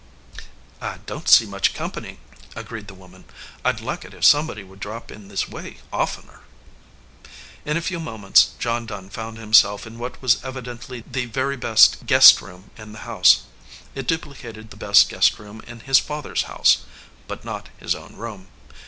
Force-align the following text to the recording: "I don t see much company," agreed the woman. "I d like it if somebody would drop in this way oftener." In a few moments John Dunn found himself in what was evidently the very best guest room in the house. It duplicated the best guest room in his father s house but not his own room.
"I 0.81 0.97
don 1.05 1.21
t 1.21 1.27
see 1.27 1.45
much 1.45 1.75
company," 1.75 2.17
agreed 2.55 2.87
the 2.87 2.95
woman. 2.95 3.23
"I 3.63 3.71
d 3.73 3.83
like 3.83 4.03
it 4.03 4.15
if 4.15 4.25
somebody 4.25 4.63
would 4.63 4.79
drop 4.79 5.11
in 5.11 5.27
this 5.27 5.47
way 5.47 5.77
oftener." 5.93 6.39
In 7.65 7.77
a 7.77 7.83
few 7.85 7.99
moments 7.99 8.53
John 8.57 8.87
Dunn 8.87 9.11
found 9.11 9.37
himself 9.37 9.85
in 9.85 9.99
what 9.99 10.19
was 10.19 10.43
evidently 10.43 11.03
the 11.05 11.25
very 11.25 11.55
best 11.55 12.07
guest 12.07 12.41
room 12.41 12.71
in 12.77 12.93
the 12.93 13.05
house. 13.05 13.43
It 13.93 14.07
duplicated 14.07 14.71
the 14.71 14.75
best 14.75 15.07
guest 15.07 15.37
room 15.37 15.61
in 15.67 15.81
his 15.81 15.99
father 15.99 16.31
s 16.31 16.41
house 16.49 16.79
but 17.27 17.45
not 17.45 17.69
his 17.77 17.93
own 17.93 18.15
room. 18.15 18.47